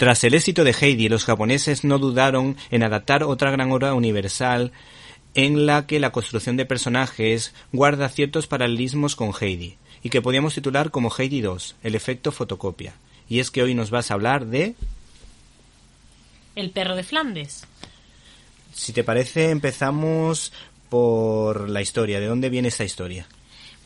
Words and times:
Tras 0.00 0.24
el 0.24 0.32
éxito 0.32 0.64
de 0.64 0.74
Heidi, 0.80 1.10
los 1.10 1.26
japoneses 1.26 1.84
no 1.84 1.98
dudaron 1.98 2.56
en 2.70 2.82
adaptar 2.82 3.22
otra 3.22 3.50
gran 3.50 3.70
obra 3.70 3.92
universal 3.92 4.72
en 5.34 5.66
la 5.66 5.86
que 5.86 6.00
la 6.00 6.10
construcción 6.10 6.56
de 6.56 6.64
personajes 6.64 7.52
guarda 7.70 8.08
ciertos 8.08 8.46
paralelismos 8.46 9.14
con 9.14 9.34
Heidi, 9.38 9.76
y 10.02 10.08
que 10.08 10.22
podíamos 10.22 10.54
titular 10.54 10.90
como 10.90 11.12
Heidi 11.14 11.42
2, 11.42 11.76
el 11.82 11.94
efecto 11.94 12.32
fotocopia. 12.32 12.94
Y 13.28 13.40
es 13.40 13.50
que 13.50 13.62
hoy 13.62 13.74
nos 13.74 13.90
vas 13.90 14.10
a 14.10 14.14
hablar 14.14 14.46
de... 14.46 14.74
El 16.56 16.70
perro 16.70 16.96
de 16.96 17.02
Flandes. 17.02 17.64
Si 18.72 18.94
te 18.94 19.04
parece, 19.04 19.50
empezamos 19.50 20.50
por 20.88 21.68
la 21.68 21.82
historia. 21.82 22.20
¿De 22.20 22.26
dónde 22.26 22.48
viene 22.48 22.68
esta 22.68 22.84
historia? 22.84 23.26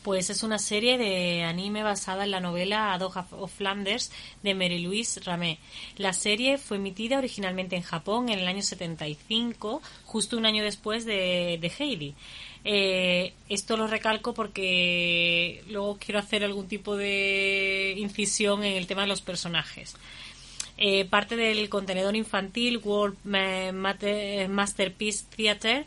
Pues 0.05 0.29
es 0.29 0.43
una 0.43 0.59
serie 0.59 0.99
de 0.99 1.41
anime 1.41 1.81
basada 1.81 2.25
en 2.25 2.29
la 2.29 2.39
novela 2.39 2.93
A 2.93 2.99
Dog 2.99 3.25
of 3.31 3.51
Flanders 3.51 4.11
de 4.43 4.53
Mary 4.53 4.77
Louise 4.77 5.19
Ramé. 5.21 5.57
La 5.97 6.13
serie 6.13 6.59
fue 6.59 6.77
emitida 6.77 7.17
originalmente 7.17 7.75
en 7.75 7.81
Japón 7.81 8.29
en 8.29 8.37
el 8.37 8.47
año 8.47 8.61
75, 8.61 9.81
justo 10.03 10.37
un 10.37 10.45
año 10.45 10.63
después 10.63 11.05
de, 11.05 11.71
Heidi. 11.79 12.13
Eh, 12.63 13.33
esto 13.49 13.77
lo 13.77 13.87
recalco 13.87 14.35
porque 14.35 15.63
luego 15.69 15.97
quiero 15.97 16.19
hacer 16.19 16.43
algún 16.43 16.67
tipo 16.67 16.95
de 16.95 17.95
incisión 17.97 18.63
en 18.63 18.77
el 18.77 18.85
tema 18.85 19.01
de 19.01 19.07
los 19.07 19.21
personajes. 19.21 19.95
Eh, 20.77 21.05
parte 21.05 21.37
del 21.37 21.69
contenedor 21.69 22.17
infantil 22.17 22.81
World 22.83 23.15
Masterpiece 23.23 25.23
Theater 25.35 25.85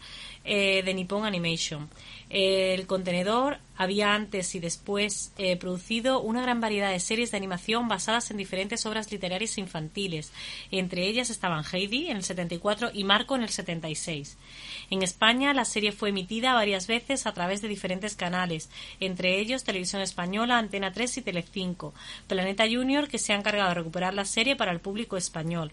eh, 0.48 0.82
de 0.82 0.94
Nippon 0.94 1.26
Animation. 1.26 1.90
El 2.30 2.86
contenedor 2.86 3.58
había 3.76 4.14
antes 4.14 4.54
y 4.54 4.60
después 4.60 5.32
eh, 5.38 5.56
producido 5.56 6.20
una 6.20 6.42
gran 6.42 6.60
variedad 6.60 6.90
de 6.90 7.00
series 7.00 7.30
de 7.30 7.36
animación 7.36 7.86
basadas 7.86 8.30
en 8.30 8.38
diferentes 8.38 8.84
obras 8.86 9.12
literarias 9.12 9.58
infantiles. 9.58 10.32
Entre 10.70 11.06
ellas 11.06 11.30
estaban 11.30 11.64
Heidi 11.70 12.08
en 12.08 12.16
el 12.16 12.24
74 12.24 12.90
y 12.92 13.04
Marco 13.04 13.36
en 13.36 13.42
el 13.42 13.50
76. 13.50 14.38
En 14.90 15.02
España 15.02 15.52
la 15.52 15.64
serie 15.66 15.92
fue 15.92 16.08
emitida 16.08 16.54
varias 16.54 16.86
veces 16.86 17.26
a 17.26 17.32
través 17.32 17.60
de 17.60 17.68
diferentes 17.68 18.16
canales, 18.16 18.70
entre 19.00 19.38
ellos 19.38 19.64
Televisión 19.64 20.00
Española, 20.00 20.58
Antena 20.58 20.92
3 20.92 21.18
y 21.18 21.22
Telecinco. 21.22 21.92
Planeta 22.26 22.64
Junior 22.66 23.08
que 23.08 23.18
se 23.18 23.32
ha 23.32 23.36
encargado 23.36 23.68
de 23.68 23.74
recuperar 23.74 24.14
la 24.14 24.24
serie 24.24 24.56
para 24.56 24.72
el 24.72 24.80
público 24.80 25.18
español. 25.18 25.72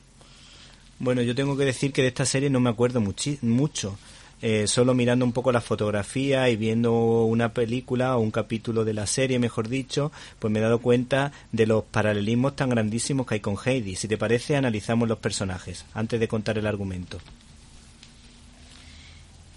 Bueno, 1.00 1.22
yo 1.22 1.36
tengo 1.36 1.58
que 1.58 1.66
decir 1.66 1.92
que 1.92 2.02
de 2.02 2.10
esta 2.10 2.26
serie 2.26 2.50
no 2.50 2.60
me 2.60 2.70
acuerdo 2.70 3.02
mucho 3.02 3.98
eh, 4.42 4.68
solo 4.68 4.94
mirando 4.94 5.26
un 5.26 5.32
poco 5.32 5.52
la 5.52 5.62
fotografía 5.62 6.50
y 6.50 6.56
viendo 6.56 7.24
una 7.24 7.54
película 7.54 8.18
o 8.18 8.22
un 8.22 8.32
capítulo 8.32 8.86
de 8.86 8.94
la 8.94 9.08
serie, 9.08 9.40
mejor 9.40 9.70
dicho, 9.70 10.12
pues 10.40 10.52
me 10.52 10.60
he 10.60 10.62
dado 10.64 10.80
cuenta 10.80 11.32
de 11.52 11.68
los 11.68 11.84
paralelismos 11.84 12.56
tan 12.56 12.70
grandísimos 12.70 13.26
que 13.26 13.36
hay 13.36 13.40
con 13.40 13.56
Heidi. 13.64 13.96
Si 13.96 14.08
te 14.08 14.18
parece, 14.18 14.56
analizamos 14.56 15.08
los 15.08 15.20
personajes 15.20 15.86
antes 15.94 16.20
de 16.20 16.28
contar 16.28 16.58
el 16.58 16.68
argumento. 16.68 17.20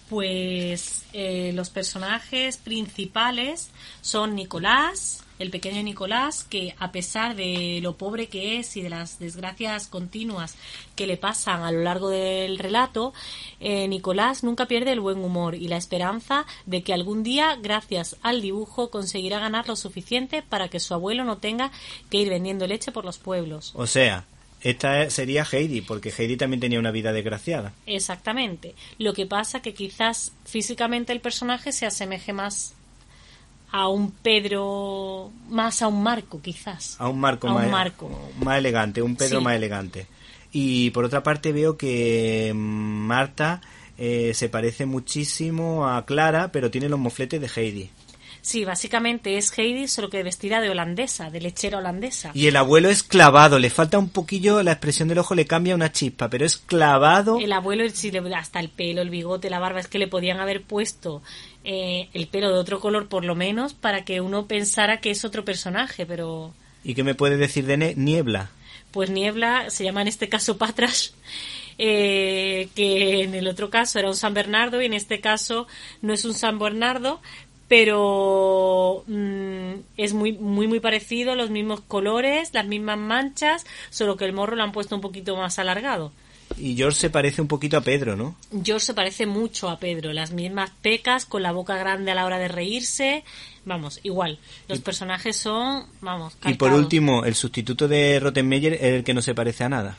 Pues 0.08 1.04
eh, 1.12 1.52
los 1.54 1.70
personajes 1.70 2.56
principales 2.56 3.70
son 4.00 4.34
Nicolás, 4.34 5.24
el 5.38 5.50
pequeño 5.50 5.82
Nicolás, 5.82 6.44
que 6.44 6.74
a 6.78 6.90
pesar 6.92 7.36
de 7.36 7.80
lo 7.82 7.96
pobre 7.96 8.28
que 8.28 8.58
es 8.58 8.76
y 8.76 8.82
de 8.82 8.90
las 8.90 9.18
desgracias 9.18 9.86
continuas 9.86 10.56
que 10.96 11.06
le 11.06 11.16
pasan 11.16 11.62
a 11.62 11.70
lo 11.70 11.82
largo 11.82 12.08
del 12.08 12.58
relato, 12.58 13.12
eh, 13.60 13.86
Nicolás 13.88 14.42
nunca 14.42 14.66
pierde 14.66 14.92
el 14.92 15.00
buen 15.00 15.18
humor 15.18 15.54
y 15.54 15.68
la 15.68 15.76
esperanza 15.76 16.44
de 16.66 16.82
que 16.82 16.92
algún 16.94 17.22
día, 17.22 17.56
gracias 17.60 18.16
al 18.22 18.40
dibujo, 18.40 18.90
conseguirá 18.90 19.38
ganar 19.38 19.68
lo 19.68 19.76
suficiente 19.76 20.42
para 20.42 20.68
que 20.68 20.80
su 20.80 20.94
abuelo 20.94 21.24
no 21.24 21.38
tenga 21.38 21.70
que 22.10 22.18
ir 22.18 22.30
vendiendo 22.30 22.66
leche 22.66 22.92
por 22.92 23.04
los 23.04 23.18
pueblos. 23.18 23.72
O 23.74 23.86
sea, 23.86 24.24
esta 24.62 25.08
sería 25.10 25.46
Heidi, 25.50 25.80
porque 25.80 26.12
Heidi 26.16 26.36
también 26.36 26.60
tenía 26.60 26.78
una 26.78 26.90
vida 26.90 27.12
desgraciada. 27.12 27.72
Exactamente. 27.86 28.74
Lo 28.98 29.12
que 29.12 29.26
pasa 29.26 29.62
que 29.62 29.74
quizás 29.74 30.32
físicamente 30.44 31.12
el 31.12 31.20
personaje 31.20 31.72
se 31.72 31.86
asemeje 31.86 32.32
más 32.32 32.74
a 33.70 33.88
un 33.88 34.10
Pedro, 34.10 35.30
más 35.48 35.82
a 35.82 35.88
un 35.88 36.02
Marco 36.02 36.40
quizás. 36.40 36.96
A 36.98 37.08
un 37.08 37.20
Marco, 37.20 37.48
más, 37.48 37.70
Marco. 37.70 38.30
más 38.40 38.58
elegante, 38.58 39.02
un 39.02 39.16
Pedro 39.16 39.40
más 39.40 39.54
elegante. 39.54 40.06
Y 40.50 40.90
por 40.90 41.04
otra 41.04 41.22
parte 41.22 41.52
veo 41.52 41.76
que 41.76 42.52
Marta 42.54 43.60
eh, 43.98 44.32
se 44.34 44.48
parece 44.48 44.86
muchísimo 44.86 45.88
a 45.88 46.04
Clara, 46.06 46.50
pero 46.50 46.70
tiene 46.70 46.88
los 46.88 46.98
mofletes 46.98 47.40
de 47.40 47.50
Heidi. 47.54 47.90
Sí, 48.48 48.64
básicamente 48.64 49.36
es 49.36 49.52
Heidi, 49.58 49.88
solo 49.88 50.08
que 50.08 50.22
vestida 50.22 50.62
de 50.62 50.70
holandesa, 50.70 51.28
de 51.28 51.38
lechera 51.38 51.76
holandesa. 51.76 52.30
Y 52.32 52.46
el 52.46 52.56
abuelo 52.56 52.88
es 52.88 53.02
clavado, 53.02 53.58
le 53.58 53.68
falta 53.68 53.98
un 53.98 54.08
poquillo, 54.08 54.62
la 54.62 54.72
expresión 54.72 55.06
del 55.06 55.18
ojo 55.18 55.34
le 55.34 55.44
cambia 55.44 55.74
una 55.74 55.92
chispa, 55.92 56.30
pero 56.30 56.46
es 56.46 56.56
clavado. 56.56 57.38
El 57.38 57.52
abuelo, 57.52 57.84
sí, 57.92 58.10
hasta 58.34 58.60
el 58.60 58.70
pelo, 58.70 59.02
el 59.02 59.10
bigote, 59.10 59.50
la 59.50 59.58
barba, 59.58 59.80
es 59.80 59.86
que 59.86 59.98
le 59.98 60.08
podían 60.08 60.40
haber 60.40 60.62
puesto 60.62 61.22
eh, 61.62 62.08
el 62.14 62.26
pelo 62.26 62.48
de 62.48 62.58
otro 62.58 62.80
color 62.80 63.08
por 63.08 63.22
lo 63.22 63.34
menos 63.34 63.74
para 63.74 64.06
que 64.06 64.22
uno 64.22 64.46
pensara 64.46 64.98
que 65.02 65.10
es 65.10 65.26
otro 65.26 65.44
personaje, 65.44 66.06
pero... 66.06 66.54
¿Y 66.82 66.94
qué 66.94 67.04
me 67.04 67.14
puede 67.14 67.36
decir 67.36 67.66
de 67.66 67.94
Niebla? 67.96 68.48
Pues 68.92 69.10
Niebla 69.10 69.68
se 69.68 69.84
llama 69.84 70.00
en 70.00 70.08
este 70.08 70.30
caso 70.30 70.56
Patras. 70.56 71.12
Eh, 71.80 72.70
que 72.74 73.22
en 73.22 73.36
el 73.36 73.46
otro 73.46 73.70
caso 73.70 74.00
era 74.00 74.08
un 74.08 74.16
San 74.16 74.34
Bernardo 74.34 74.82
y 74.82 74.86
en 74.86 74.94
este 74.94 75.20
caso 75.20 75.68
no 76.02 76.12
es 76.12 76.24
un 76.24 76.34
San 76.34 76.58
Bernardo, 76.58 77.20
pero 77.68 79.04
mm, 79.06 79.72
es 79.96 80.14
muy 80.14 80.32
muy 80.32 80.66
muy 80.66 80.80
parecido, 80.80 81.36
los 81.36 81.50
mismos 81.50 81.80
colores, 81.82 82.50
las 82.54 82.66
mismas 82.66 82.98
manchas, 82.98 83.66
solo 83.90 84.16
que 84.16 84.24
el 84.24 84.32
morro 84.32 84.56
lo 84.56 84.62
han 84.62 84.72
puesto 84.72 84.94
un 84.94 85.02
poquito 85.02 85.36
más 85.36 85.58
alargado. 85.58 86.12
Y 86.56 86.74
George 86.74 86.98
se 86.98 87.10
parece 87.10 87.42
un 87.42 87.48
poquito 87.48 87.76
a 87.76 87.82
Pedro, 87.82 88.16
¿no? 88.16 88.34
George 88.64 88.86
se 88.86 88.94
parece 88.94 89.26
mucho 89.26 89.68
a 89.68 89.78
Pedro, 89.78 90.12
las 90.12 90.32
mismas 90.32 90.70
pecas, 90.82 91.26
con 91.26 91.42
la 91.42 91.52
boca 91.52 91.76
grande 91.76 92.10
a 92.10 92.14
la 92.14 92.24
hora 92.24 92.38
de 92.38 92.48
reírse, 92.48 93.22
vamos, 93.64 94.00
igual. 94.02 94.38
Los 94.66 94.80
personajes 94.80 95.36
son, 95.36 95.84
vamos, 96.00 96.36
Y 96.46 96.54
por 96.54 96.72
último, 96.72 97.24
el 97.24 97.34
sustituto 97.34 97.86
de 97.86 98.18
Rottenmeier 98.18 98.74
es 98.74 98.82
el 98.82 99.04
que 99.04 99.14
no 99.14 99.20
se 99.22 99.34
parece 99.34 99.64
a 99.64 99.68
nada. 99.68 99.98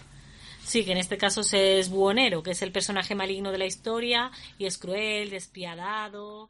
Sí, 0.66 0.84
que 0.84 0.92
en 0.92 0.98
este 0.98 1.18
caso 1.18 1.42
es 1.52 1.90
Buonero, 1.90 2.44
que 2.44 2.52
es 2.52 2.62
el 2.62 2.72
personaje 2.72 3.16
maligno 3.16 3.52
de 3.52 3.58
la 3.58 3.66
historia 3.66 4.32
y 4.58 4.66
es 4.66 4.78
cruel, 4.78 5.30
despiadado. 5.30 6.50